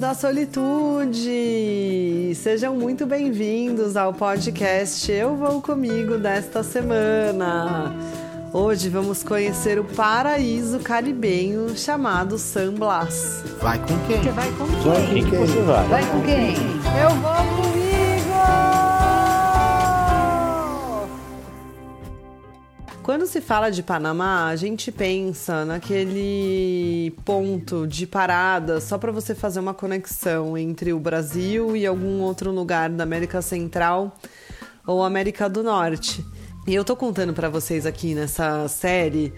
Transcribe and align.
da 0.00 0.14
solitude! 0.14 1.28
Sejam 2.34 2.74
muito 2.74 3.04
bem-vindos 3.04 3.98
ao 3.98 4.14
podcast 4.14 5.12
Eu 5.12 5.36
Vou 5.36 5.60
Comigo 5.60 6.16
desta 6.16 6.62
semana. 6.62 7.94
Hoje 8.50 8.88
vamos 8.88 9.22
conhecer 9.22 9.78
o 9.78 9.84
paraíso 9.84 10.78
caribenho 10.80 11.76
chamado 11.76 12.38
San 12.38 12.72
Blas. 12.72 13.44
Vai 13.60 13.78
com 13.78 13.98
quem? 14.06 14.22
Você 14.22 14.30
vai 14.30 14.50
com 14.52 14.64
Vai 14.64 15.06
quem? 15.06 15.22
com 15.24 15.30
quem 15.30 15.38
você 15.46 15.60
vai? 15.60 15.86
Vai 15.88 16.06
com 16.10 16.22
quem? 16.22 16.54
Eu 17.02 17.10
vou 17.20 17.59
Quando 23.10 23.26
se 23.26 23.40
fala 23.40 23.70
de 23.72 23.82
Panamá, 23.82 24.46
a 24.46 24.54
gente 24.54 24.92
pensa 24.92 25.64
naquele 25.64 27.12
ponto 27.24 27.84
de 27.84 28.06
parada 28.06 28.80
só 28.80 28.98
para 28.98 29.10
você 29.10 29.34
fazer 29.34 29.58
uma 29.58 29.74
conexão 29.74 30.56
entre 30.56 30.92
o 30.92 31.00
Brasil 31.00 31.76
e 31.76 31.84
algum 31.84 32.20
outro 32.20 32.52
lugar 32.52 32.88
da 32.88 33.02
América 33.02 33.42
Central 33.42 34.16
ou 34.86 35.02
América 35.02 35.48
do 35.48 35.60
Norte. 35.60 36.24
E 36.68 36.72
eu 36.72 36.84
tô 36.84 36.94
contando 36.94 37.34
para 37.34 37.48
vocês 37.48 37.84
aqui 37.84 38.14
nessa 38.14 38.68
série 38.68 39.34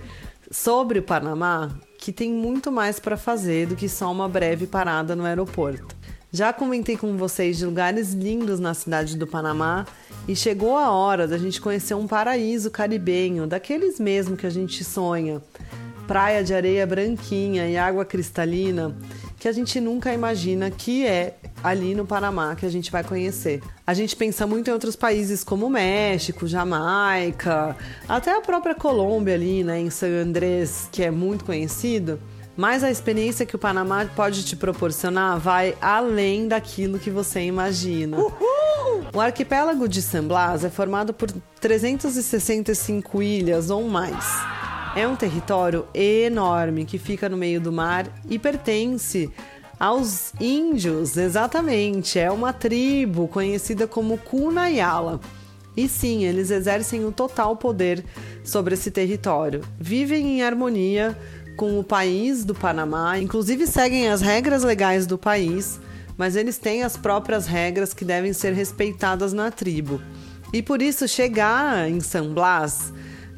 sobre 0.51 0.99
o 0.99 1.03
Panamá 1.03 1.71
que 1.99 2.13
tem 2.13 2.31
muito 2.31 2.71
mais 2.71 3.01
para 3.01 3.17
fazer 3.17 3.69
do 3.69 3.75
que 3.75 3.89
só 3.89 4.13
uma 4.13 4.29
breve 4.29 4.67
parada 4.67 5.17
no 5.17 5.25
aeroporto. 5.25 5.97
Já 6.35 6.51
comentei 6.51 6.97
com 6.97 7.15
vocês 7.19 7.59
de 7.59 7.67
lugares 7.67 8.15
lindos 8.15 8.59
na 8.59 8.73
cidade 8.73 9.19
do 9.19 9.27
Panamá 9.27 9.87
e 10.27 10.35
chegou 10.35 10.79
a 10.79 10.91
hora 10.91 11.29
da 11.29 11.37
gente 11.37 11.61
conhecer 11.61 11.93
um 11.93 12.07
paraíso 12.07 12.71
caribenho, 12.71 13.47
daqueles 13.47 14.01
mesmo 14.01 14.35
que 14.35 14.47
a 14.47 14.51
gente 14.51 14.83
sonha. 14.83 15.43
Praia 16.07 16.43
de 16.43 16.55
areia 16.55 16.87
branquinha 16.87 17.69
e 17.69 17.77
água 17.77 18.07
cristalina 18.07 18.97
que 19.39 19.47
a 19.47 19.53
gente 19.53 19.79
nunca 19.79 20.11
imagina 20.15 20.71
que 20.71 21.05
é 21.05 21.37
ali 21.63 21.95
no 21.95 22.07
Panamá 22.07 22.57
que 22.57 22.65
a 22.65 22.71
gente 22.71 22.91
vai 22.91 23.05
conhecer. 23.05 23.61
A 23.87 23.93
gente 23.93 24.17
pensa 24.17 24.47
muito 24.47 24.71
em 24.71 24.73
outros 24.73 24.97
países 24.97 25.45
como 25.45 25.69
México, 25.69 26.47
Jamaica, 26.47 27.77
até 28.09 28.35
a 28.35 28.41
própria 28.41 28.75
Colômbia 28.75 29.35
ali, 29.35 29.63
né, 29.63 29.79
em 29.79 29.91
San 29.91 30.23
Andrés, 30.23 30.89
que 30.91 31.03
é 31.03 31.11
muito 31.11 31.45
conhecido. 31.45 32.19
Mas 32.57 32.85
a 32.85 32.91
experiência 32.91 33.47
que 33.47 33.57
o 33.57 33.59
Panamá 33.59 34.05
pode 34.15 34.45
te 34.45 34.55
proporcionar 34.57 35.39
vai 35.39 35.77
além 35.81 36.49
daquilo 36.49 36.99
que 36.99 37.11
você 37.11 37.41
imagina. 37.41 38.19
O 39.15 39.21
arquipélago 39.21 39.89
de 39.89 40.01
San 40.03 40.25
Blas 40.25 40.65
é 40.65 40.71
formado 40.71 41.13
por 41.13 41.31
365 41.61 43.23
ilhas 43.23 43.71
ou 43.71 43.89
mais. 43.89 44.25
É 44.95 45.09
um 45.09 45.17
território 45.17 45.87
enorme 45.95 46.85
que 46.85 46.99
fica 46.99 47.29
no 47.29 47.37
meio 47.37 47.61
do 47.61 47.73
mar 47.73 48.07
e 48.29 48.39
pertence 48.39 49.31
aos 49.81 50.33
índios, 50.39 51.17
exatamente. 51.17 52.19
É 52.19 52.31
uma 52.31 52.53
tribo 52.53 53.27
conhecida 53.29 53.87
como 53.87 54.19
Cunayala. 54.19 55.21
E 55.77 55.89
sim, 55.89 56.25
eles 56.25 56.51
exercem 56.51 57.05
o 57.05 57.11
total 57.13 57.57
poder 57.57 58.05
sobre 58.45 58.75
esse 58.75 58.91
território. 58.91 59.63
Vivem 59.81 60.39
em 60.39 60.43
harmonia 60.43 61.19
com 61.57 61.79
o 61.79 61.85
país 61.85 62.45
do 62.45 62.55
Panamá, 62.55 63.19
inclusive 63.19 63.67
seguem 63.67 64.09
as 64.09 64.21
regras 64.21 64.63
legais 64.63 65.07
do 65.07 65.19
país, 65.19 65.81
mas 66.17 66.37
eles 66.37 66.59
têm 66.59 66.83
as 66.83 66.97
próprias 66.97 67.47
regras 67.47 67.93
que 67.95 68.05
devem 68.05 68.33
ser 68.33 68.53
respeitadas 68.53 69.33
na 69.33 69.51
tribo. 69.51 70.01
E 70.53 70.63
por 70.63 70.83
isso 70.83 71.09
chegar 71.09 71.89
em 71.89 72.01
San 72.01 72.33
Blas 72.33 72.93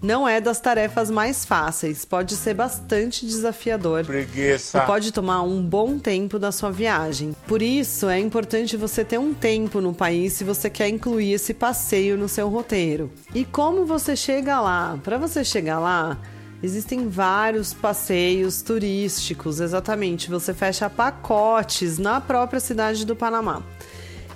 não 0.05 0.29
é 0.29 0.39
das 0.39 0.61
tarefas 0.61 1.11
mais 1.11 1.47
fáceis, 1.47 2.05
pode 2.05 2.37
ser 2.37 2.53
bastante 2.53 3.25
desafiador. 3.25 4.05
Preguiça. 4.05 4.79
E 4.79 4.87
pode 4.87 5.11
tomar 5.11 5.43
um 5.43 5.63
bom 5.65 5.99
tempo 5.99 6.39
da 6.39 6.53
sua 6.53 6.71
viagem. 6.71 7.35
Por 7.47 7.63
isso, 7.63 8.11
é 8.11 8.19
importante 8.19 8.77
você 8.77 9.03
ter 9.03 9.19
um 9.19 9.33
tempo 9.33 9.81
no 9.81 9.95
país 9.95 10.35
se 10.35 10.45
você 10.45 10.69
quer 10.69 10.91
incluir 10.91 11.33
esse 11.33 11.55
passeio 11.55 12.19
no 12.19 12.29
seu 12.29 12.51
roteiro. 12.51 13.11
E 13.35 13.47
como 13.47 13.87
você 13.87 14.15
chega 14.15 14.61
lá? 14.61 14.99
Para 15.03 15.17
você 15.17 15.43
chegar 15.43 15.79
lá, 15.79 16.19
existem 16.63 17.09
vários 17.09 17.73
passeios 17.73 18.63
turísticos, 18.63 19.61
exatamente. 19.61 20.31
Você 20.31 20.55
fecha 20.55 20.89
pacotes 20.89 21.99
na 21.99 22.21
própria 22.21 22.61
cidade 22.61 23.05
do 23.05 23.15
Panamá. 23.15 23.63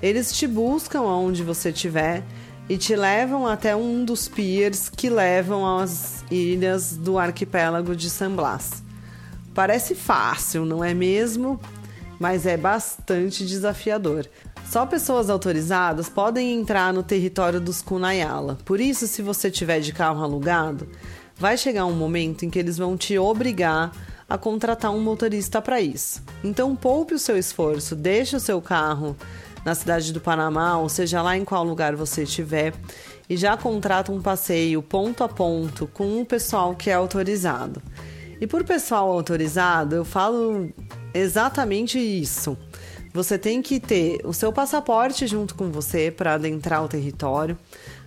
Eles 0.03 0.33
te 0.33 0.47
buscam 0.47 1.01
aonde 1.01 1.43
você 1.43 1.71
estiver 1.71 2.23
e 2.69 2.77
te 2.77 2.95
levam 2.95 3.47
até 3.47 3.75
um 3.75 4.05
dos 4.05 4.29
piers 4.29 4.89
que 4.89 5.09
levam 5.09 5.79
às 5.79 6.25
ilhas 6.31 6.97
do 6.97 7.19
arquipélago 7.19 7.97
de 7.97 8.11
San 8.11 8.33
Blas. 8.33 8.83
Parece 9.55 9.95
fácil, 9.95 10.65
não 10.65 10.85
é 10.85 10.95
mesmo? 10.95 11.59
Mas 12.21 12.47
é 12.47 12.57
bastante 12.57 13.45
desafiador. 13.45 14.29
Só 14.71 14.85
pessoas 14.85 15.31
autorizadas 15.31 16.11
podem 16.11 16.61
entrar 16.61 16.93
no 16.93 17.03
território 17.03 17.59
dos 17.61 17.81
Cunayala. 17.81 18.59
Por 18.65 18.81
isso, 18.81 19.07
se 19.07 19.23
você 19.23 19.51
tiver 19.51 19.81
de 19.81 19.93
carro 19.93 20.23
alugado, 20.23 20.87
vai 21.39 21.57
chegar 21.57 21.87
um 21.87 21.95
momento 21.95 22.45
em 22.45 22.51
que 22.51 22.59
eles 22.59 22.77
vão 22.77 22.97
te 22.97 23.19
obrigar 23.19 23.93
a 24.29 24.37
contratar 24.37 24.91
um 24.91 25.01
motorista 25.01 25.63
para 25.63 25.81
isso. 25.81 26.23
Então, 26.45 26.77
poupe 26.77 27.15
o 27.15 27.19
seu 27.19 27.39
esforço, 27.39 27.97
deixe 27.97 28.37
o 28.37 28.41
seu 28.41 28.61
carro 28.61 29.17
na 29.65 29.75
cidade 29.75 30.13
do 30.13 30.21
Panamá, 30.21 30.79
ou 30.79 30.89
seja, 30.89 31.23
lá 31.23 31.37
em 31.37 31.45
qual 31.45 31.65
lugar 31.65 31.97
você 31.97 32.23
estiver, 32.23 32.75
e 33.29 33.37
já 33.37 33.57
contrata 33.57 34.13
um 34.13 34.21
passeio 34.21 34.83
ponto 34.83 35.25
a 35.25 35.29
ponto 35.29 35.87
com 35.87 36.21
o 36.21 36.27
pessoal 36.27 36.75
que 36.75 36.91
é 36.91 36.95
autorizado. 36.95 37.83
E 38.41 38.47
por 38.47 38.65
pessoal 38.65 39.11
autorizado, 39.11 39.97
eu 39.97 40.05
falo 40.05 40.71
exatamente 41.13 41.99
isso. 41.99 42.57
Você 43.13 43.37
tem 43.37 43.61
que 43.61 43.81
ter 43.81 44.21
o 44.25 44.33
seu 44.33 44.53
passaporte 44.53 45.27
junto 45.27 45.55
com 45.55 45.71
você 45.71 46.11
para 46.11 46.35
adentrar 46.35 46.85
o 46.85 46.89
território. 46.89 47.59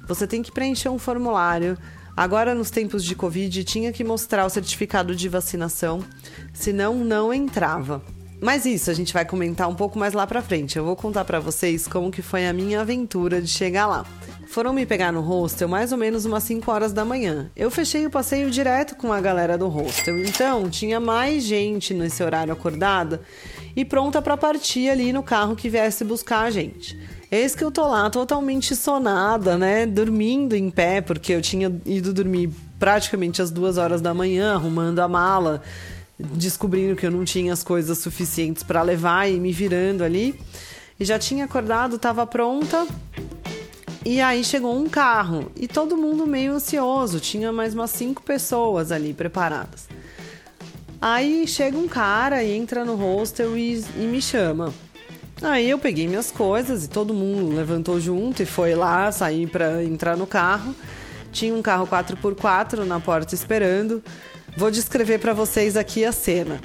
Você 0.08 0.26
tem 0.26 0.42
que 0.42 0.52
preencher 0.52 0.90
um 0.90 1.00
formulário. 1.00 1.78
Agora, 2.16 2.54
nos 2.54 2.70
tempos 2.70 3.04
de 3.04 3.16
Covid, 3.16 3.64
tinha 3.64 3.92
que 3.92 4.04
mostrar 4.04 4.46
o 4.46 4.50
certificado 4.50 5.16
de 5.16 5.30
vacinação, 5.30 6.04
senão 6.54 6.96
não 6.96 7.34
entrava. 7.34 8.04
Mas 8.42 8.66
isso 8.66 8.90
a 8.90 8.94
gente 8.94 9.14
vai 9.14 9.24
comentar 9.24 9.70
um 9.70 9.76
pouco 9.76 10.00
mais 10.00 10.14
lá 10.14 10.26
pra 10.26 10.42
frente. 10.42 10.76
Eu 10.76 10.84
vou 10.84 10.96
contar 10.96 11.24
para 11.24 11.40
vocês 11.40 11.88
como 11.88 12.10
que 12.10 12.24
foi 12.24 12.48
a 12.48 12.54
minha 12.54 12.82
aventura 12.82 13.40
de 13.40 13.48
chegar 13.48 13.86
lá. 13.86 14.04
Foram 14.48 14.74
me 14.74 14.86
pegar 14.86 15.14
no 15.14 15.22
hostel 15.22 15.70
mais 15.70 15.92
ou 15.92 15.98
menos 15.98 16.26
umas 16.26 16.44
5 16.44 16.70
horas 16.70 16.92
da 16.92 17.06
manhã. 17.06 17.52
Eu 17.56 17.70
fechei 17.70 18.06
o 18.06 18.10
passeio 18.10 18.50
direto 18.50 18.96
com 18.96 19.14
a 19.14 19.22
galera 19.22 19.58
do 19.58 19.68
hostel, 19.68 20.20
então 20.26 20.70
tinha 20.70 21.00
mais 21.00 21.44
gente 21.44 21.94
nesse 21.94 22.24
horário 22.24 22.52
acordada 22.52 23.22
e 23.76 23.86
pronta 23.86 24.22
para 24.22 24.36
partir 24.36 24.90
ali 24.90 25.14
no 25.14 25.22
carro 25.22 25.56
que 25.56 25.70
viesse 25.70 26.04
buscar 26.04 26.42
a 26.42 26.52
gente. 26.52 27.00
Eis 27.32 27.56
que 27.56 27.64
eu 27.64 27.72
tô 27.72 27.88
lá 27.88 28.10
totalmente 28.10 28.76
sonada, 28.76 29.58
né? 29.58 29.86
Dormindo 29.86 30.54
em 30.54 30.70
pé, 30.70 31.00
porque 31.00 31.32
eu 31.32 31.42
tinha 31.42 31.74
ido 31.86 32.14
dormir 32.14 32.50
praticamente 32.78 33.42
às 33.42 33.50
duas 33.50 33.78
horas 33.78 34.02
da 34.02 34.14
manhã, 34.14 34.54
arrumando 34.54 35.00
a 35.00 35.08
mala 35.08 35.62
descobrindo 36.22 36.96
que 36.96 37.06
eu 37.06 37.12
não 37.12 37.26
tinha 37.26 37.52
as 37.52 37.64
coisas 37.64 37.98
suficientes 37.98 38.64
para 38.64 38.82
levar 38.82 39.30
e 39.30 39.40
me 39.40 39.52
virando 39.52 40.04
ali. 40.04 40.40
E 41.00 41.06
já 41.06 41.18
tinha 41.18 41.46
acordado, 41.46 41.96
estava 41.96 42.26
pronta. 42.28 42.86
E 44.06 44.20
aí 44.20 44.44
chegou 44.44 44.76
um 44.76 44.90
carro 44.90 45.52
e 45.56 45.68
todo 45.68 45.98
mundo 45.98 46.26
meio 46.26 46.54
ansioso, 46.54 47.20
tinha 47.20 47.52
mais 47.52 47.74
umas 47.74 47.92
cinco 47.92 48.22
pessoas 48.24 48.92
ali 48.92 49.14
preparadas. 49.14 49.88
Aí 51.00 51.48
chega 51.48 51.78
um 51.78 51.88
cara 51.88 52.44
e 52.44 52.52
entra 52.52 52.84
no 52.84 52.96
hostel 52.96 53.58
e, 53.58 53.84
e 53.96 54.02
me 54.02 54.22
chama. 54.22 54.74
Aí 55.42 55.70
eu 55.70 55.80
peguei 55.80 56.08
minhas 56.08 56.30
coisas 56.30 56.86
e 56.86 56.88
todo 56.88 57.14
mundo 57.14 57.56
levantou 57.56 58.00
junto 58.00 58.44
e 58.44 58.46
foi 58.46 58.76
lá 58.76 59.12
sair 59.12 59.48
para 59.48 59.84
entrar 59.84 60.16
no 60.16 60.28
carro. 60.28 60.76
Tinha 61.32 61.54
um 61.54 61.62
carro 61.62 61.88
4x4 61.88 62.84
na 62.84 63.00
porta 63.00 63.34
esperando. 63.34 64.04
Vou 64.56 64.70
descrever 64.70 65.20
para 65.20 65.34
vocês 65.34 65.76
aqui 65.76 66.06
a 66.06 66.12
cena. 66.12 66.62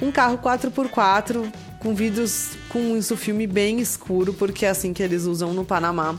Um 0.00 0.10
carro 0.10 0.38
4x4 0.38 1.52
com 1.80 1.94
vidros 1.94 2.52
com 2.70 2.96
isso 2.96 3.16
filme 3.16 3.46
bem 3.46 3.78
escuro, 3.80 4.32
porque 4.32 4.64
é 4.64 4.70
assim 4.70 4.94
que 4.94 5.02
eles 5.02 5.24
usam 5.24 5.52
no 5.52 5.64
Panamá. 5.64 6.18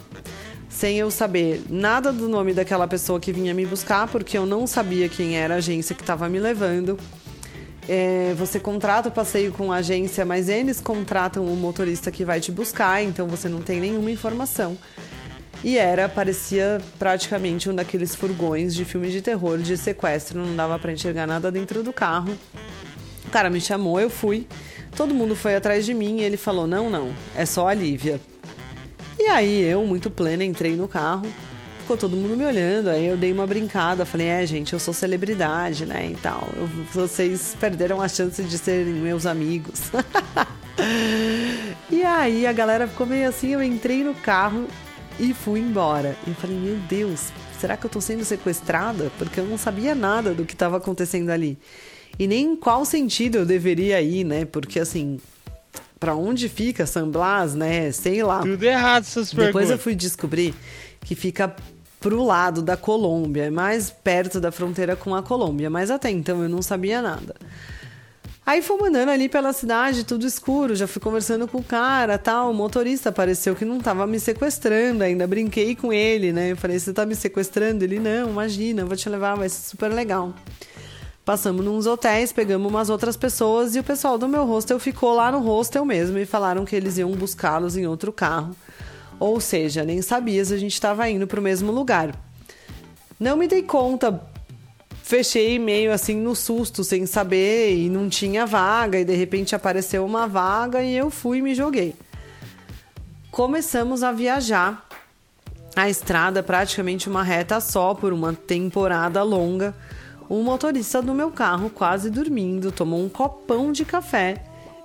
Sem 0.69 0.98
eu 0.98 1.10
saber 1.10 1.63
nada 1.69 2.12
do 2.12 2.30
nome 2.30 2.54
daquela 2.54 2.88
pessoa 2.88 3.19
que 3.19 3.31
vinha 3.31 3.54
me 3.54 3.66
buscar, 3.66 4.07
porque 4.07 4.38
eu 4.38 4.45
não 4.45 4.68
sabia 4.68 5.10
quem 5.10 5.38
era 5.38 5.56
a 5.56 5.57
agência 5.57 5.95
que 5.95 6.01
estava 6.01 6.30
me 6.30 6.40
levando. 6.40 7.00
É, 7.88 8.34
você 8.36 8.60
contrata 8.60 9.10
o 9.10 9.12
passeio 9.12 9.52
com 9.52 9.72
a 9.72 9.78
agência, 9.78 10.26
mas 10.26 10.50
eles 10.50 10.82
contratam 10.82 11.46
o 11.46 11.56
motorista 11.56 12.12
que 12.12 12.26
vai 12.26 12.40
te 12.40 12.52
buscar, 12.52 13.04
então 13.04 13.28
você 13.28 13.48
não 13.48 13.62
tem 13.62 13.80
nenhuma 13.80 14.10
informação. 14.10 14.78
E 15.64 15.78
era, 15.78 16.08
parecia 16.10 16.82
praticamente 17.00 17.70
um 17.70 17.76
daqueles 17.76 18.16
furgões 18.16 18.76
de 18.76 18.86
filme 18.86 19.10
de 19.10 19.22
terror, 19.22 19.58
de 19.58 19.78
sequestro, 19.78 20.40
não 20.40 20.56
dava 20.56 20.78
para 20.78 20.92
enxergar 20.92 21.26
nada 21.26 21.52
dentro 21.52 21.82
do 21.82 21.94
carro. 21.94 22.38
O 23.26 23.30
cara 23.32 23.50
me 23.50 23.62
chamou, 23.62 24.00
eu 24.00 24.10
fui. 24.10 24.48
Todo 24.96 25.14
mundo 25.14 25.36
foi 25.36 25.56
atrás 25.56 25.86
de 25.86 25.94
mim 25.94 26.20
e 26.20 26.24
ele 26.24 26.38
falou: 26.38 26.68
Não, 26.68 26.90
não, 26.90 27.12
é 27.36 27.46
só 27.46 27.68
a 27.68 27.74
Lívia. 27.74 28.20
E 29.18 29.24
aí 29.24 29.62
eu, 29.62 29.86
muito 29.86 30.10
plena, 30.12 30.44
entrei 30.44 30.76
no 30.76 30.88
carro. 30.88 31.26
Ficou 31.86 31.98
todo 31.98 32.18
mundo 32.18 32.36
me 32.36 32.44
olhando, 32.44 32.90
aí 32.90 33.06
eu 33.06 33.16
dei 33.16 33.32
uma 33.32 33.46
brincada, 33.46 34.08
falei, 34.08 34.26
é 34.26 34.44
gente, 34.44 34.74
eu 34.74 34.80
sou 34.80 34.92
celebridade, 34.92 35.86
né, 35.86 36.10
e 36.12 36.16
tal. 36.16 36.50
Eu, 36.58 36.68
vocês 36.92 37.56
perderam 37.60 38.02
a 38.02 38.08
chance 38.08 38.42
de 38.42 38.58
serem 38.58 38.92
meus 38.92 39.28
amigos. 39.28 39.82
E 41.90 42.04
aí 42.04 42.46
a 42.46 42.52
galera 42.52 42.88
ficou 42.88 43.06
meio 43.06 43.30
assim, 43.30 43.50
eu 43.50 43.64
entrei 43.64 44.04
no 44.04 44.16
carro 44.16 44.68
e 45.20 45.34
fui 45.34 45.60
embora. 45.60 46.18
E 46.26 46.32
eu 46.32 46.36
falei, 46.36 46.58
meu 46.58 46.76
Deus, 46.90 47.30
será 47.60 47.78
que 47.78 47.86
eu 47.86 47.90
tô 47.90 48.02
sendo 48.02 48.26
sequestrada? 48.26 49.12
Porque 49.18 49.40
eu 49.40 49.46
não 49.46 49.58
sabia 49.58 49.94
nada 49.94 50.34
do 50.34 50.44
que 50.44 50.54
estava 50.54 50.78
acontecendo 50.78 51.30
ali. 51.30 51.58
E 52.18 52.28
nem 52.28 52.48
em 52.48 52.56
qual 52.56 52.84
sentido 52.84 53.38
eu 53.38 53.46
deveria 53.46 54.02
ir, 54.02 54.24
né? 54.24 54.44
Porque 54.44 54.80
assim, 54.80 55.20
para 56.00 56.16
onde 56.16 56.50
fica 56.50 56.86
San 56.86 57.10
Blas, 57.10 57.56
né? 57.56 57.92
Sei 57.92 58.22
lá. 58.24 58.42
Tudo 58.42 58.64
errado 58.64 59.04
essas 59.04 59.30
Depois 59.30 59.46
perguntas. 59.46 59.70
eu 59.70 59.78
fui 59.78 59.96
descobrir 59.96 60.54
que 61.02 61.16
fica 61.16 61.56
pro 62.06 62.24
lado 62.24 62.62
da 62.62 62.78
Colômbia, 62.78 63.50
mais 63.50 63.90
perto 63.90 64.40
da 64.40 64.52
fronteira 64.52 64.96
com 64.96 65.16
a 65.16 65.24
Colômbia, 65.24 65.72
mas 65.72 65.90
até 65.90 66.12
então 66.12 66.44
eu 66.44 66.48
não 66.48 66.62
sabia 66.62 67.02
nada. 67.02 67.34
Aí 68.46 68.62
fomos 68.62 68.90
andando 68.90 69.10
ali 69.10 69.28
pela 69.28 69.52
cidade, 69.52 70.04
tudo 70.04 70.24
escuro, 70.24 70.75
já 70.75 70.86
fui 70.86 71.02
conversando 71.02 71.48
com 71.48 71.57
o 71.57 71.63
cara, 71.63 72.19
tal, 72.19 72.52
o 72.52 72.54
motorista 72.54 73.10
apareceu 73.10 73.56
que 73.56 73.66
não 73.66 73.80
tava 73.80 74.06
me 74.06 74.19
sequestrando 74.19 75.04
ainda, 75.04 75.25
brinquei 75.25 75.75
com 75.75 75.92
ele, 75.92 76.31
né? 76.31 76.52
Eu 76.52 76.57
falei, 76.57 76.78
você 76.78 76.94
tá 76.94 77.07
me 77.07 77.16
sequestrando? 77.16 77.84
Ele, 77.84 78.00
não, 78.00 78.30
imagina, 78.30 78.86
vou 78.86 78.96
te 78.96 79.10
levar, 79.10 79.34
vai 79.34 79.50
ser 79.50 79.68
super 79.68 79.92
legal. 79.92 80.31
Passamos 81.25 81.66
nos 81.66 81.88
hotéis, 81.88 82.31
pegamos 82.31 82.72
umas 82.72 82.92
outras 82.92 83.18
pessoas 83.18 83.75
e 83.75 83.80
o 83.80 83.84
pessoal 83.84 84.16
do 84.16 84.28
meu 84.28 84.46
hostel 84.46 84.78
ficou 84.78 85.16
lá 85.16 85.31
no 85.31 85.40
hostel 85.40 85.84
mesmo 85.84 86.19
e 86.19 86.25
falaram 86.28 86.66
que 86.66 86.75
eles 86.75 87.00
iam 87.00 87.10
buscá-los 87.13 87.75
em 87.75 87.88
outro 87.88 88.13
carro. 88.13 88.56
Ou 89.20 89.40
seja, 89.40 89.84
nem 89.84 90.02
sabia 90.02 90.44
se 90.44 90.54
a 90.54 90.58
gente 90.58 90.74
estava 90.74 91.10
indo 91.10 91.28
para 91.28 91.40
o 91.40 91.44
mesmo 91.44 91.72
lugar. 91.72 92.16
Não 93.20 93.38
me 93.38 93.48
dei 93.48 93.64
conta, 93.64 94.22
fechei 95.04 95.58
meio 95.58 95.94
assim 95.94 96.16
no 96.16 96.36
susto, 96.36 96.84
sem 96.84 97.06
saber, 97.06 97.76
e 97.76 97.90
não 97.90 98.10
tinha 98.10 98.46
vaga, 98.46 99.00
e 99.00 99.06
de 99.06 99.16
repente 99.16 99.56
apareceu 99.56 100.06
uma 100.06 100.28
vaga 100.28 100.84
e 100.84 100.96
eu 100.96 101.10
fui 101.10 101.38
e 101.38 101.42
me 101.42 101.56
joguei. 101.56 101.96
Começamos 103.32 104.04
a 104.04 104.12
viajar. 104.12 104.88
A 105.76 105.90
estrada 105.90 106.42
praticamente 106.42 107.10
uma 107.10 107.22
reta 107.22 107.60
só 107.60 107.94
por 107.94 108.14
uma 108.14 108.34
temporada 108.34 109.22
longa. 109.24 109.76
O 110.28 110.42
motorista 110.42 111.02
do 111.02 111.14
meu 111.14 111.30
carro, 111.30 111.70
quase 111.70 112.10
dormindo, 112.10 112.72
tomou 112.72 113.04
um 113.04 113.10
copão 113.10 113.72
de 113.72 113.84
café 113.86 114.42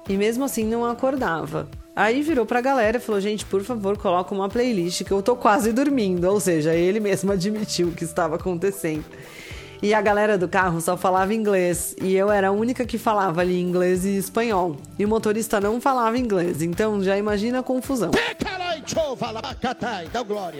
e 0.09 0.17
mesmo 0.17 0.45
assim 0.45 0.65
não 0.65 0.85
acordava. 0.85 1.69
Aí 1.95 2.23
virou 2.23 2.47
pra 2.47 2.61
galera 2.61 2.99
e 2.99 3.01
falou: 3.01 3.21
gente, 3.21 3.45
por 3.45 3.63
favor, 3.63 3.99
coloca 3.99 4.35
uma 4.35 4.49
playlist 4.49 5.05
que 5.05 5.13
eu 5.13 5.23
tô 5.23 5.37
quase 5.37 5.73
dormindo. 5.73 6.25
Ou 6.25 6.41
seja, 6.41 6.75
ele 6.75 7.01
mesmo 7.01 7.33
admitiu 7.33 7.89
o 7.89 7.93
que 7.93 8.05
estava 8.05 8.37
acontecendo. 8.37 9.05
E 9.83 9.95
a 9.95 10.01
galera 10.03 10.37
do 10.37 10.47
carro 10.47 10.79
só 10.81 10.95
falava 10.95 11.33
inglês. 11.33 11.97
E 12.03 12.15
eu 12.15 12.31
era 12.31 12.49
a 12.49 12.51
única 12.51 12.85
que 12.85 12.99
falava 12.99 13.41
ali 13.41 13.59
inglês 13.59 14.05
e 14.05 14.17
espanhol. 14.17 14.77
E 14.99 15.05
o 15.07 15.09
motorista 15.09 15.59
não 15.59 15.81
falava 15.81 16.19
inglês. 16.19 16.61
Então 16.61 17.03
já 17.03 17.17
imagina 17.17 17.61
a 17.61 17.63
confusão. 17.63 18.11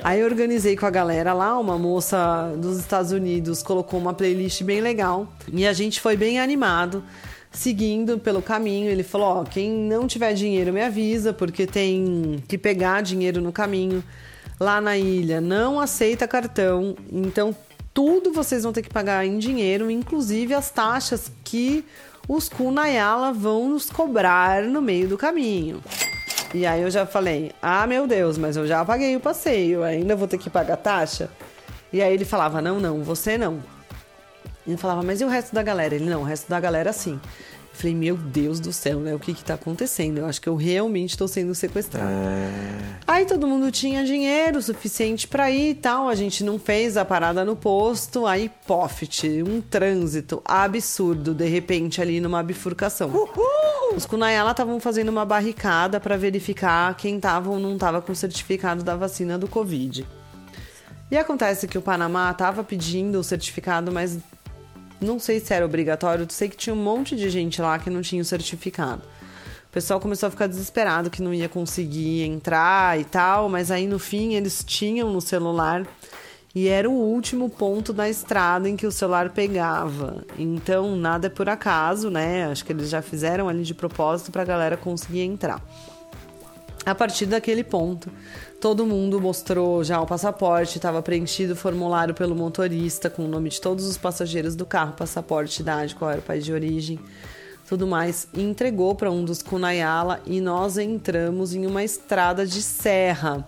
Aí 0.03 0.21
eu 0.21 0.27
organizei 0.27 0.75
com 0.75 0.87
a 0.87 0.91
galera 0.91 1.35
lá, 1.35 1.59
uma 1.59 1.79
moça 1.79 2.53
dos 2.57 2.79
Estados 2.79 3.13
Unidos 3.13 3.63
colocou 3.63 4.01
uma 4.01 4.15
playlist 4.15 4.63
bem 4.63 4.81
legal. 4.81 5.29
E 5.53 5.67
a 5.67 5.73
gente 5.75 6.01
foi 6.01 6.17
bem 6.17 6.41
animado 6.41 7.05
seguindo 7.51 8.19
pelo 8.19 8.41
caminho. 8.43 8.91
Ele 8.91 9.03
falou: 9.03 9.41
Ó, 9.41 9.45
quem 9.45 9.71
não 9.71 10.07
tiver 10.07 10.33
dinheiro 10.35 10.73
me 10.73 10.83
avisa, 10.83 11.33
porque 11.33 11.67
tem 11.67 12.43
que 12.47 12.57
pegar 12.57 13.03
dinheiro 13.03 13.41
no 13.41 13.53
caminho. 13.53 14.03
Lá 14.59 14.81
na 14.81 14.97
ilha 14.97 15.41
não 15.41 15.81
aceita 15.81 16.29
cartão, 16.29 16.95
então 17.11 17.57
tudo 17.95 18.31
vocês 18.31 18.63
vão 18.63 18.75
ter 18.75 18.83
que 18.83 18.91
pagar 18.91 19.25
em 19.25 19.39
dinheiro, 19.39 19.91
inclusive 19.91 20.53
as 20.53 20.71
taxas 20.71 21.33
que 21.43 21.83
os 22.29 22.49
Kunayala 22.49 23.33
vão 23.33 23.71
nos 23.71 23.91
cobrar 23.91 24.63
no 24.65 24.83
meio 24.83 25.09
do 25.09 25.17
caminho. 25.17 25.83
E 26.53 26.67
aí 26.67 26.83
eu 26.83 26.91
já 26.91 27.07
falei: 27.07 27.53
ah, 27.63 27.87
meu 27.87 28.07
Deus, 28.07 28.37
mas 28.37 28.57
eu 28.57 28.67
já 28.67 28.85
paguei 28.85 29.17
o 29.17 29.21
passeio, 29.21 29.83
ainda 29.83 30.15
vou 30.15 30.29
ter 30.29 30.39
que 30.39 30.51
pagar 30.51 30.77
taxa? 30.77 31.31
E 31.93 32.03
aí 32.03 32.13
ele 32.13 32.25
falava: 32.25 32.61
não, 32.61 32.79
não, 32.79 33.03
você 33.03 33.39
não. 33.39 33.61
Ele 34.71 34.79
falava, 34.79 35.03
mas 35.03 35.21
e 35.21 35.25
o 35.25 35.29
resto 35.29 35.55
da 35.55 35.63
galera? 35.63 35.95
Ele, 35.95 36.09
não, 36.09 36.23
o 36.23 36.25
resto 36.25 36.49
da 36.49 36.61
galera 36.61 36.93
sim. 36.93 37.21
Falei, 37.73 37.95
meu 37.95 38.17
Deus 38.17 38.61
do 38.61 38.73
céu, 38.73 39.01
né? 39.01 39.15
O 39.15 39.19
que 39.19 39.33
que 39.33 39.43
tá 39.43 39.55
acontecendo? 39.55 40.19
Eu 40.19 40.27
acho 40.27 40.41
que 40.41 40.49
eu 40.49 40.55
realmente 40.55 41.17
tô 41.17 41.27
sendo 41.27 41.55
sequestrada. 41.55 42.11
Aí 43.07 43.25
todo 43.25 43.47
mundo 43.47 43.71
tinha 43.71 44.05
dinheiro 44.05 44.61
suficiente 44.61 45.27
para 45.27 45.51
ir 45.51 45.71
e 45.71 45.75
tal. 45.75 46.09
A 46.09 46.15
gente 46.15 46.45
não 46.45 46.59
fez 46.59 46.97
a 46.97 47.05
parada 47.05 47.45
no 47.45 47.57
posto. 47.57 48.27
Aí, 48.27 48.51
pofit, 48.67 49.43
um 49.43 49.63
trânsito 49.63 50.43
absurdo, 50.45 51.33
de 51.33 51.49
repente, 51.49 52.03
ali 52.03 52.21
numa 52.21 52.43
bifurcação. 52.43 53.11
Os 53.97 54.05
Kunayala 54.05 54.51
estavam 54.51 54.79
fazendo 54.79 55.09
uma 55.09 55.25
barricada 55.25 55.99
para 55.99 56.17
verificar 56.17 56.95
quem 56.97 57.19
tava 57.19 57.51
ou 57.51 57.59
não 57.59 57.79
tava 57.79 58.03
com 58.03 58.15
certificado 58.15 58.85
da 58.85 58.95
vacina 58.95 59.39
do 59.39 59.49
Covid. 59.49 60.07
E 61.11 61.17
acontece 61.17 61.67
que 61.67 61.79
o 61.79 61.83
Panamá 61.83 62.33
tava 62.35 62.63
pedindo 62.63 63.19
o 63.19 63.25
certificado, 63.25 63.91
mas 63.91 64.19
não 65.01 65.19
sei 65.19 65.41
se 65.41 65.53
era 65.55 65.65
obrigatório, 65.65 66.27
sei 66.29 66.49
que 66.49 66.57
tinha 66.57 66.75
um 66.75 66.83
monte 66.83 67.17
de 67.17 67.31
gente 67.31 67.61
lá 67.61 67.79
que 67.79 67.91
não 67.91 68.03
tinha 68.03 68.23
o 68.23 68.25
certificado. 68.25 69.03
O 69.71 69.73
pessoal 69.73 70.01
começou 70.01 70.27
a 70.27 70.31
ficar 70.31 70.49
desesperado 70.49 71.11
que 71.11 71.23
não 71.23 71.33
ia 71.33 71.49
conseguir 71.49 72.25
entrar 72.25 72.99
e 72.99 73.05
tal, 73.05 73.49
mas 73.49 73.71
aí 73.71 73.87
no 73.87 73.99
fim 73.99 74.35
eles 74.35 74.65
tinham 74.65 75.13
no 75.13 75.21
celular 75.21 75.87
e 76.53 76.67
era 76.67 76.91
o 76.91 76.93
último 76.93 77.49
ponto 77.49 77.93
da 77.93 78.09
estrada 78.09 78.69
em 78.69 78.77
que 78.77 78.87
o 78.87 78.91
celular 78.91 79.31
pegava. 79.31 80.25
Então 80.37 80.97
nada 80.97 81.29
é 81.29 81.31
por 81.31 81.49
acaso, 81.49 82.11
né? 82.11 82.47
Acho 82.47 82.65
que 82.65 82.73
eles 82.73 82.91
já 82.91 83.01
fizeram 83.01 83.49
ali 83.49 83.63
de 83.63 83.73
propósito 83.73 84.33
para 84.33 84.43
a 84.43 84.45
galera 84.45 84.77
conseguir 84.77 85.21
entrar. 85.21 85.63
A 86.85 86.95
partir 86.95 87.27
daquele 87.27 87.63
ponto, 87.63 88.11
todo 88.61 88.87
mundo 88.87 89.21
mostrou 89.21 89.85
já 89.85 90.01
o 90.01 90.07
passaporte, 90.07 90.79
estava 90.79 91.03
preenchido 91.03 91.53
o 91.53 91.57
formulário 91.57 92.15
pelo 92.15 92.35
motorista 92.35 93.11
com 93.11 93.25
o 93.25 93.29
nome 93.29 93.51
de 93.51 93.61
todos 93.61 93.87
os 93.87 93.99
passageiros 93.99 94.57
do 94.57 94.65
carro, 94.65 94.95
passaporte, 94.95 95.61
idade, 95.61 95.95
qual 95.95 96.11
era 96.11 96.21
o 96.21 96.23
país 96.23 96.45
de 96.45 96.53
origem, 96.53 96.99
tudo 97.69 97.87
mais, 97.87 98.27
e 98.33 98.43
entregou 98.43 98.95
para 98.95 99.11
um 99.11 99.25
dos 99.25 99.43
Kunayala 99.43 100.21
e 100.27 100.41
nós 100.41 100.79
entramos 100.79 101.55
em 101.55 101.67
uma 101.67 101.85
estrada 101.85 102.47
de 102.47 102.63
serra. 102.63 103.47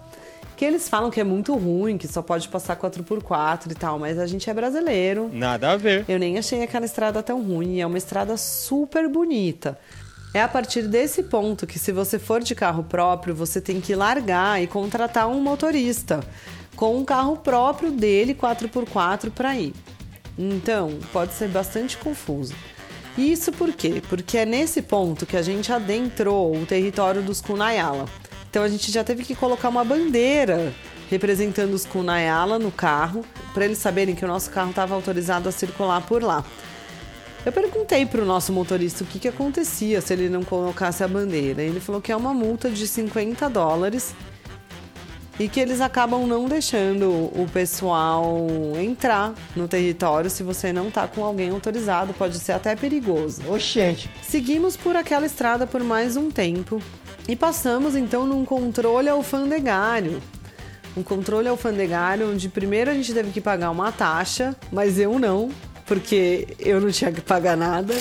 Que 0.55 0.67
eles 0.67 0.89
falam 0.89 1.11
que 1.11 1.19
é 1.19 1.25
muito 1.25 1.55
ruim, 1.57 1.97
que 1.99 2.07
só 2.07 2.23
pode 2.23 2.47
passar 2.49 2.77
4x4 2.77 3.73
e 3.73 3.75
tal, 3.75 3.99
mas 3.99 4.19
a 4.19 4.27
gente 4.27 4.49
é 4.49 4.55
brasileiro. 4.55 5.31
Nada 5.33 5.73
a 5.73 5.77
ver. 5.77 6.05
Eu 6.07 6.19
nem 6.19 6.39
achei 6.39 6.63
aquela 6.63 6.85
estrada 6.85 7.23
tão 7.23 7.43
ruim, 7.43 7.81
é 7.81 7.87
uma 7.87 7.99
estrada 7.99 8.37
super 8.37 9.09
bonita. 9.09 9.77
É 10.35 10.41
a 10.41 10.49
partir 10.49 10.89
desse 10.89 11.23
ponto 11.23 11.67
que, 11.67 11.79
se 11.79 11.93
você 11.93 12.19
for 12.19 12.43
de 12.43 12.55
carro 12.55 12.85
próprio, 12.85 13.35
você 13.35 13.61
tem 13.61 13.81
que 13.81 13.95
largar 13.95 14.63
e 14.63 14.67
contratar 14.67 15.29
um 15.29 15.41
motorista 15.41 16.21
com 16.75 16.97
um 16.97 17.05
carro 17.05 17.37
próprio 17.37 17.91
dele 17.91 18.35
4x4 18.35 19.31
para 19.31 19.55
ir. 19.57 19.75
Então, 20.39 20.99
pode 21.13 21.35
ser 21.35 21.49
bastante 21.49 21.99
confuso. 21.99 22.55
Isso 23.17 23.53
por 23.53 23.73
quê? 23.73 24.03
Porque 24.09 24.39
é 24.39 24.47
nesse 24.47 24.81
ponto 24.81 25.27
que 25.27 25.37
a 25.37 25.43
gente 25.43 25.71
adentrou 25.71 26.57
o 26.57 26.65
território 26.65 27.21
dos 27.21 27.43
Kunayala. 27.43 28.07
Então 28.49 28.63
a 28.63 28.69
gente 28.69 28.91
já 28.91 29.05
teve 29.05 29.25
que 29.25 29.35
colocar 29.35 29.69
uma 29.69 29.85
bandeira 29.85 30.73
representando 31.11 31.75
os 31.75 31.85
Kunayala 31.85 32.59
no 32.59 32.73
carro, 32.73 33.23
para 33.53 33.67
eles 33.67 33.77
saberem 33.77 34.15
que 34.15 34.25
o 34.25 34.29
nosso 34.29 34.51
carro 34.51 34.71
estava 34.71 34.95
autorizado 34.95 35.47
a 35.47 35.53
circular 35.53 36.01
por 36.07 36.23
lá. 36.23 36.43
Eu 37.45 37.51
perguntei 37.51 38.07
para 38.07 38.23
o 38.23 38.25
nosso 38.25 38.53
motorista 38.53 39.03
o 39.03 39.07
que, 39.07 39.19
que 39.19 39.27
acontecia 39.27 40.01
se 40.01 40.13
ele 40.13 40.29
não 40.29 40.45
colocasse 40.45 41.03
a 41.03 41.09
bandeira. 41.09 41.61
Ele 41.61 41.81
falou 41.81 42.01
que 42.01 42.13
é 42.13 42.17
uma 42.17 42.33
multa 42.33 42.71
de 42.71 42.87
50 42.87 43.51
dólares 43.51 44.15
e 45.41 45.49
que 45.49 45.59
eles 45.59 45.81
acabam 45.81 46.25
não 46.25 46.45
deixando 46.45 47.11
o 47.11 47.49
pessoal 47.53 48.47
entrar 48.81 49.35
no 49.57 49.67
território 49.67 50.31
se 50.31 50.45
você 50.45 50.73
não 50.73 50.89
tá 50.89 51.09
com 51.09 51.25
alguém 51.25 51.51
autorizado, 51.51 52.15
pode 52.15 52.39
ser 52.39 52.53
até 52.53 52.77
perigoso. 52.77 53.43
Oxente. 53.51 54.09
Seguimos 54.23 54.77
por 54.77 54.95
aquela 54.95 55.27
estrada 55.27 55.67
por 55.67 55.83
mais 55.83 56.17
um 56.17 56.31
tempo 56.31 56.81
e 57.29 57.35
passamos 57.35 57.97
então 57.97 58.25
num 58.25 58.45
controle 58.45 59.09
alfandegário. 59.09 60.23
Um 60.97 61.03
controle 61.03 61.49
alfandegário 61.49 62.31
onde 62.31 62.49
primeiro 62.49 62.93
a 62.93 62.95
gente 62.95 63.13
teve 63.13 63.33
que 63.33 63.41
pagar 63.41 63.71
uma 63.71 63.91
taxa, 63.91 64.55
mas 64.71 64.99
eu 64.99 65.19
não, 65.19 65.51
porque 65.87 66.49
eu 66.59 66.81
não 66.81 66.91
tinha 66.91 67.13
que 67.13 67.21
pagar 67.21 67.57
nada. 67.57 67.95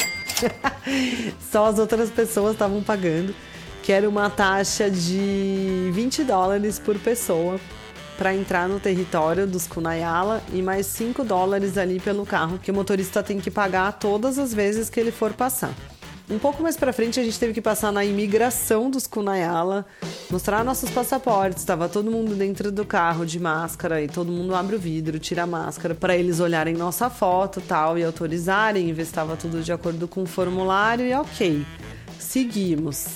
Só 1.51 1.65
as 1.65 1.79
outras 1.79 2.09
pessoas 2.09 2.53
estavam 2.53 2.81
pagando, 2.81 3.33
que 3.83 3.91
era 3.91 4.07
uma 4.07 4.29
taxa 4.29 4.89
de 4.89 5.89
20 5.93 6.23
dólares 6.23 6.79
por 6.79 6.97
pessoa 6.99 7.59
para 8.17 8.35
entrar 8.35 8.69
no 8.69 8.79
território 8.79 9.47
dos 9.47 9.65
Kunayala 9.65 10.43
e 10.53 10.61
mais 10.61 10.85
5 10.85 11.23
dólares 11.23 11.77
ali 11.77 11.99
pelo 11.99 12.25
carro 12.25 12.59
que 12.59 12.69
o 12.69 12.73
motorista 12.73 13.23
tem 13.23 13.39
que 13.39 13.49
pagar 13.49 13.93
todas 13.93 14.37
as 14.37 14.53
vezes 14.53 14.89
que 14.89 14.99
ele 14.99 15.11
for 15.11 15.33
passar. 15.33 15.73
Um 16.29 16.39
pouco 16.39 16.63
mais 16.63 16.77
para 16.77 16.93
frente 16.93 17.19
a 17.19 17.23
gente 17.23 17.37
teve 17.37 17.53
que 17.53 17.61
passar 17.61 17.91
na 17.91 18.05
imigração 18.05 18.89
dos 18.89 19.05
Kunayala, 19.05 19.85
mostrar 20.29 20.63
nossos 20.63 20.89
passaportes, 20.89 21.61
estava 21.61 21.89
todo 21.89 22.09
mundo 22.09 22.35
dentro 22.35 22.71
do 22.71 22.85
carro 22.85 23.25
de 23.25 23.37
máscara 23.37 24.01
e 24.01 24.07
todo 24.07 24.31
mundo 24.31 24.55
abre 24.55 24.77
o 24.77 24.79
vidro, 24.79 25.19
tira 25.19 25.43
a 25.43 25.47
máscara 25.47 25.93
para 25.93 26.15
eles 26.15 26.39
olharem 26.39 26.73
nossa 26.73 27.09
foto, 27.09 27.59
tal 27.59 27.97
e 27.97 28.03
autorizarem, 28.03 28.93
ver 28.93 29.03
se 29.03 29.11
estava 29.11 29.35
tudo 29.35 29.61
de 29.61 29.73
acordo 29.73 30.07
com 30.07 30.23
o 30.23 30.25
formulário 30.27 31.05
e 31.05 31.13
OK. 31.13 31.65
Seguimos. 32.17 33.07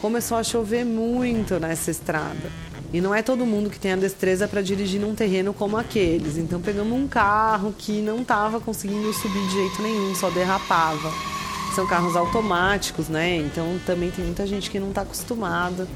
começou 0.00 0.36
a 0.36 0.42
chover 0.42 0.84
muito 0.84 1.60
nessa 1.60 1.90
estrada. 1.90 2.50
E 2.92 3.00
não 3.00 3.14
é 3.14 3.22
todo 3.22 3.46
mundo 3.46 3.70
que 3.70 3.78
tem 3.78 3.92
a 3.92 3.96
destreza 3.96 4.46
para 4.46 4.62
dirigir 4.62 5.00
num 5.00 5.14
terreno 5.14 5.54
como 5.54 5.76
aqueles. 5.76 6.36
Então 6.36 6.60
pegamos 6.60 6.92
um 6.92 7.08
carro 7.08 7.74
que 7.76 8.00
não 8.00 8.22
estava 8.22 8.60
conseguindo 8.60 9.12
subir 9.12 9.46
de 9.46 9.52
jeito 9.52 9.82
nenhum, 9.82 10.14
só 10.14 10.28
derrapava. 10.30 11.33
São 11.74 11.86
carros 11.86 12.14
automáticos, 12.14 13.08
né? 13.08 13.36
Então 13.36 13.80
também 13.84 14.10
tem 14.10 14.24
muita 14.24 14.46
gente 14.46 14.70
que 14.70 14.78
não 14.78 14.90
está 14.90 15.02
acostumada. 15.02 15.88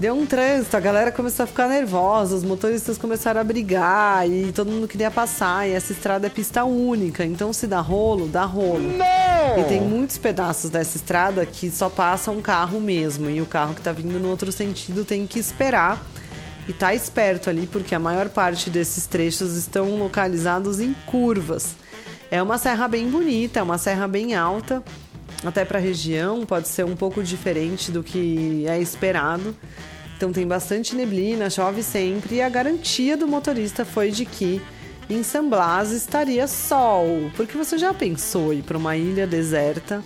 Deu 0.00 0.14
um 0.14 0.24
trânsito, 0.24 0.76
a 0.76 0.80
galera 0.80 1.12
começou 1.12 1.44
a 1.44 1.46
ficar 1.46 1.68
nervosa, 1.68 2.34
os 2.34 2.42
motoristas 2.42 2.96
começaram 2.96 3.38
a 3.38 3.44
brigar 3.44 4.26
e 4.26 4.50
todo 4.50 4.70
mundo 4.70 4.88
queria 4.88 5.10
passar. 5.10 5.68
E 5.68 5.72
essa 5.72 5.92
estrada 5.92 6.26
é 6.26 6.30
pista 6.30 6.64
única, 6.64 7.22
então 7.22 7.52
se 7.52 7.66
dá 7.66 7.80
rolo, 7.80 8.26
dá 8.26 8.44
rolo. 8.44 8.80
Não! 8.80 9.60
E 9.60 9.64
tem 9.68 9.80
muitos 9.80 10.16
pedaços 10.16 10.70
dessa 10.70 10.96
estrada 10.96 11.44
que 11.44 11.70
só 11.70 11.90
passa 11.90 12.30
um 12.30 12.40
carro 12.40 12.80
mesmo. 12.80 13.28
E 13.28 13.42
o 13.42 13.46
carro 13.46 13.74
que 13.74 13.82
tá 13.82 13.92
vindo 13.92 14.18
no 14.18 14.30
outro 14.30 14.50
sentido 14.50 15.04
tem 15.04 15.26
que 15.26 15.38
esperar 15.38 16.02
e 16.66 16.72
tá 16.72 16.94
esperto 16.94 17.50
ali, 17.50 17.66
porque 17.66 17.94
a 17.94 17.98
maior 17.98 18.30
parte 18.30 18.70
desses 18.70 19.06
trechos 19.06 19.54
estão 19.54 19.98
localizados 19.98 20.80
em 20.80 20.94
curvas. 21.06 21.74
É 22.30 22.40
uma 22.40 22.58
serra 22.58 22.86
bem 22.86 23.10
bonita, 23.10 23.58
é 23.58 23.62
uma 23.62 23.76
serra 23.76 24.06
bem 24.06 24.36
alta, 24.36 24.84
até 25.44 25.64
para 25.64 25.78
a 25.78 25.82
região, 25.82 26.46
pode 26.46 26.68
ser 26.68 26.84
um 26.84 26.94
pouco 26.94 27.22
diferente 27.24 27.90
do 27.90 28.04
que 28.04 28.64
é 28.68 28.78
esperado. 28.80 29.56
Então 30.16 30.32
tem 30.32 30.46
bastante 30.46 30.94
neblina, 30.94 31.50
chove 31.50 31.82
sempre 31.82 32.36
e 32.36 32.42
a 32.42 32.48
garantia 32.48 33.16
do 33.16 33.26
motorista 33.26 33.84
foi 33.84 34.10
de 34.10 34.24
que 34.24 34.60
em 35.08 35.22
San 35.24 35.48
Blas 35.48 35.90
estaria 35.90 36.46
sol. 36.46 37.30
Porque 37.36 37.56
você 37.56 37.76
já 37.76 37.92
pensou 37.92 38.52
ir 38.52 38.62
para 38.62 38.78
uma 38.78 38.96
ilha 38.96 39.26
deserta 39.26 40.04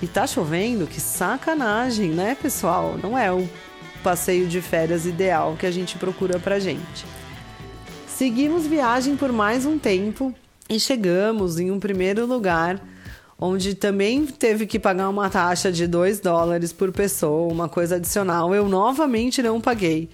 e 0.00 0.08
tá 0.08 0.26
chovendo? 0.26 0.86
Que 0.86 1.00
sacanagem, 1.00 2.10
né, 2.10 2.34
pessoal? 2.34 2.98
Não 3.00 3.16
é 3.16 3.30
o 3.30 3.48
passeio 4.02 4.48
de 4.48 4.60
férias 4.60 5.06
ideal 5.06 5.54
que 5.56 5.66
a 5.66 5.70
gente 5.70 5.96
procura 5.96 6.40
pra 6.40 6.58
gente. 6.58 7.04
Seguimos 8.08 8.66
viagem 8.66 9.16
por 9.16 9.30
mais 9.30 9.64
um 9.64 9.78
tempo 9.78 10.34
e 10.72 10.80
chegamos 10.80 11.60
em 11.60 11.70
um 11.70 11.78
primeiro 11.78 12.26
lugar 12.26 12.80
onde 13.38 13.74
também 13.74 14.24
teve 14.24 14.66
que 14.66 14.78
pagar 14.78 15.08
uma 15.08 15.28
taxa 15.28 15.72
de 15.72 15.86
2 15.86 16.20
dólares 16.20 16.72
por 16.72 16.92
pessoa, 16.92 17.52
uma 17.52 17.68
coisa 17.68 17.96
adicional. 17.96 18.54
Eu 18.54 18.68
novamente 18.68 19.42
não 19.42 19.60
paguei 19.60 20.08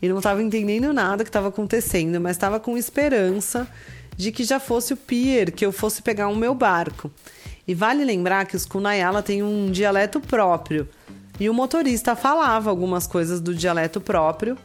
e 0.00 0.08
não 0.08 0.18
estava 0.18 0.42
entendendo 0.42 0.92
nada 0.92 1.22
que 1.22 1.30
estava 1.30 1.48
acontecendo, 1.48 2.20
mas 2.20 2.32
estava 2.32 2.58
com 2.58 2.76
esperança 2.76 3.68
de 4.16 4.32
que 4.32 4.42
já 4.42 4.58
fosse 4.58 4.92
o 4.92 4.96
pier, 4.96 5.52
que 5.52 5.64
eu 5.64 5.70
fosse 5.70 6.02
pegar 6.02 6.28
o 6.28 6.34
meu 6.34 6.54
barco. 6.54 7.10
E 7.66 7.72
vale 7.72 8.04
lembrar 8.04 8.46
que 8.46 8.56
os 8.56 8.66
Kunayala 8.66 9.22
têm 9.22 9.42
um 9.42 9.70
dialeto 9.70 10.20
próprio. 10.20 10.88
E 11.38 11.48
o 11.48 11.54
motorista 11.54 12.16
falava 12.16 12.68
algumas 12.68 13.06
coisas 13.06 13.40
do 13.40 13.54
dialeto 13.54 14.00
próprio, 14.00 14.58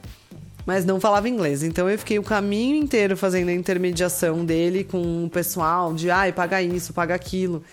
mas 0.68 0.84
não 0.84 1.00
falava 1.00 1.30
inglês. 1.30 1.62
Então 1.62 1.88
eu 1.88 1.98
fiquei 1.98 2.18
o 2.18 2.22
caminho 2.22 2.76
inteiro 2.76 3.16
fazendo 3.16 3.48
a 3.48 3.54
intermediação 3.54 4.44
dele 4.44 4.84
com 4.84 5.24
o 5.24 5.30
pessoal 5.30 5.94
de 5.94 6.10
ai, 6.10 6.30
paga 6.30 6.60
isso, 6.60 6.92
paga 6.92 7.14
aquilo 7.14 7.64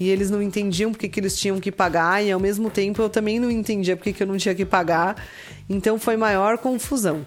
e 0.00 0.08
eles 0.08 0.30
não 0.30 0.40
entendiam 0.40 0.90
porque 0.90 1.10
que 1.10 1.20
eles 1.20 1.38
tinham 1.38 1.60
que 1.60 1.70
pagar, 1.70 2.24
e 2.24 2.32
ao 2.32 2.40
mesmo 2.40 2.70
tempo 2.70 3.02
eu 3.02 3.10
também 3.10 3.38
não 3.38 3.50
entendia 3.50 3.96
porque 3.96 4.14
que 4.14 4.22
eu 4.22 4.26
não 4.26 4.38
tinha 4.38 4.54
que 4.54 4.64
pagar, 4.64 5.22
então 5.68 5.98
foi 5.98 6.16
maior 6.16 6.56
confusão. 6.56 7.26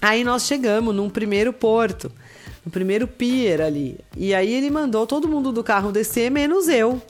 Aí 0.00 0.22
nós 0.22 0.46
chegamos 0.46 0.94
num 0.94 1.10
primeiro 1.10 1.52
porto, 1.52 2.12
no 2.64 2.70
primeiro 2.70 3.08
pier 3.08 3.60
ali, 3.60 3.98
e 4.16 4.34
aí 4.34 4.52
ele 4.52 4.70
mandou 4.70 5.04
todo 5.04 5.26
mundo 5.26 5.50
do 5.50 5.64
carro 5.64 5.90
descer, 5.90 6.30
menos 6.30 6.68
eu. 6.68 7.02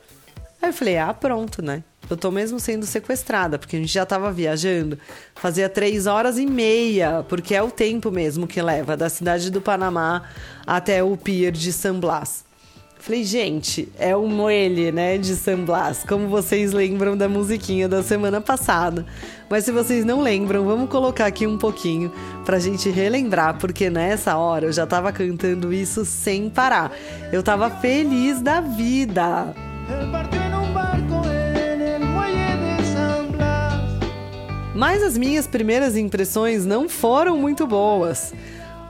Aí 0.62 0.70
eu 0.70 0.72
falei, 0.72 0.96
ah, 0.96 1.12
pronto, 1.12 1.60
né? 1.60 1.82
Eu 2.10 2.16
tô 2.16 2.30
mesmo 2.30 2.60
sendo 2.60 2.84
sequestrada, 2.84 3.58
porque 3.58 3.76
a 3.76 3.78
gente 3.78 3.92
já 3.92 4.04
tava 4.04 4.30
viajando. 4.30 4.98
Fazia 5.34 5.68
três 5.68 6.06
horas 6.06 6.38
e 6.38 6.46
meia, 6.46 7.24
porque 7.28 7.54
é 7.54 7.62
o 7.62 7.70
tempo 7.70 8.10
mesmo 8.10 8.46
que 8.46 8.60
leva 8.60 8.96
da 8.96 9.08
cidade 9.08 9.50
do 9.50 9.60
Panamá 9.60 10.24
até 10.66 11.02
o 11.02 11.16
pier 11.16 11.52
de 11.52 11.72
San 11.72 11.98
Blas. 11.98 12.44
Falei, 13.02 13.24
gente, 13.24 13.88
é 13.98 14.14
o 14.14 14.28
Moelle, 14.28 14.92
né, 14.92 15.18
de 15.18 15.34
San 15.34 15.64
Blas, 15.64 16.04
como 16.08 16.28
vocês 16.28 16.72
lembram 16.72 17.16
da 17.16 17.28
musiquinha 17.28 17.88
da 17.88 18.00
semana 18.00 18.40
passada. 18.40 19.04
Mas 19.50 19.64
se 19.64 19.72
vocês 19.72 20.04
não 20.04 20.20
lembram, 20.20 20.64
vamos 20.64 20.88
colocar 20.88 21.26
aqui 21.26 21.44
um 21.44 21.58
pouquinho 21.58 22.12
pra 22.44 22.60
gente 22.60 22.88
relembrar, 22.90 23.58
porque 23.58 23.90
nessa 23.90 24.36
hora 24.36 24.66
eu 24.66 24.72
já 24.72 24.86
tava 24.86 25.10
cantando 25.10 25.72
isso 25.72 26.04
sem 26.04 26.48
parar. 26.48 26.92
Eu 27.32 27.42
tava 27.42 27.70
feliz 27.70 28.40
da 28.40 28.60
vida. 28.60 29.52
Mas 34.82 35.00
as 35.00 35.16
minhas 35.16 35.46
primeiras 35.46 35.96
impressões 35.96 36.66
não 36.66 36.88
foram 36.88 37.38
muito 37.38 37.68
boas. 37.68 38.34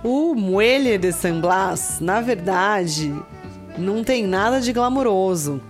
O 0.03 0.35
Muelle 0.35 0.97
de 0.97 1.13
San 1.13 1.39
Blas, 1.39 1.99
na 2.01 2.23
verdade, 2.23 3.15
não 3.77 4.03
tem 4.03 4.27
nada 4.27 4.59
de 4.59 4.73
glamouroso. 4.73 5.61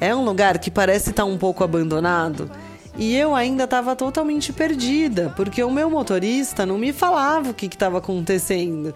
É 0.00 0.14
um 0.14 0.24
lugar 0.24 0.60
que 0.60 0.70
parece 0.70 1.10
estar 1.10 1.24
um 1.24 1.36
pouco 1.36 1.64
abandonado. 1.64 2.48
E 2.96 3.16
eu 3.16 3.34
ainda 3.34 3.64
estava 3.64 3.96
totalmente 3.96 4.52
perdida, 4.52 5.34
porque 5.36 5.60
o 5.64 5.72
meu 5.72 5.90
motorista 5.90 6.64
não 6.64 6.78
me 6.78 6.92
falava 6.92 7.50
o 7.50 7.54
que 7.54 7.66
estava 7.66 7.98
acontecendo 7.98 8.94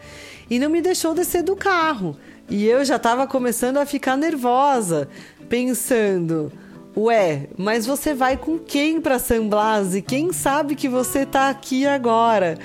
e 0.48 0.60
não 0.60 0.70
me 0.70 0.80
deixou 0.80 1.12
descer 1.12 1.42
do 1.42 1.56
carro. 1.56 2.16
E 2.48 2.68
eu 2.68 2.84
já 2.84 2.96
estava 2.96 3.26
começando 3.26 3.78
a 3.78 3.84
ficar 3.84 4.16
nervosa, 4.16 5.08
pensando: 5.48 6.52
Ué, 6.94 7.48
mas 7.56 7.86
você 7.86 8.12
vai 8.12 8.36
com 8.36 8.58
quem 8.58 9.00
para 9.00 9.18
San 9.18 9.48
Blas? 9.48 9.94
E 9.94 10.02
quem 10.02 10.30
sabe 10.30 10.74
que 10.74 10.90
você 10.90 11.20
está 11.20 11.48
aqui 11.48 11.86
agora? 11.86 12.58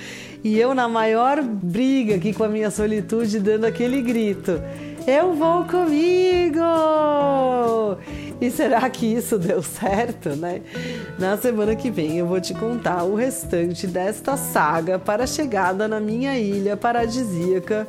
E 0.43 0.59
eu, 0.59 0.75
na 0.75 0.89
maior 0.89 1.41
briga 1.41 2.15
aqui 2.15 2.33
com 2.33 2.43
a 2.43 2.49
minha 2.49 2.69
solitude, 2.69 3.39
dando 3.39 3.63
aquele 3.63 4.01
grito. 4.01 4.61
Eu 5.07 5.33
vou 5.33 5.63
comigo! 5.63 6.59
E 8.41 8.51
será 8.51 8.89
que 8.89 9.05
isso 9.05 9.39
deu 9.39 9.63
certo, 9.63 10.35
né? 10.35 10.61
Na 11.17 11.37
semana 11.37 11.73
que 11.75 11.89
vem 11.89 12.17
eu 12.17 12.27
vou 12.27 12.41
te 12.41 12.53
contar 12.53 13.03
o 13.03 13.15
restante 13.15 13.87
desta 13.87 14.35
saga 14.35 14.99
para 14.99 15.23
a 15.23 15.27
chegada 15.27 15.87
na 15.87 16.01
minha 16.01 16.37
ilha 16.37 16.75
paradisíaca 16.75 17.87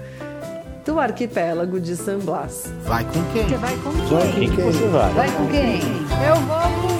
do 0.88 0.98
arquipélago 0.98 1.78
de 1.78 1.94
San 1.94 2.18
Blas. 2.18 2.72
Vai 2.84 3.04
com 3.04 3.22
quem? 3.34 3.46
Você 3.46 3.56
vai 3.58 3.76
com 3.76 3.92
quem? 3.92 4.08
Vai 4.08 4.26
com 4.32 4.72
quem? 4.72 4.88
Vai 5.14 5.30
com 5.32 5.46
quem? 5.48 5.80
Eu 6.26 6.36
vou 6.36 6.88
com 6.88 6.97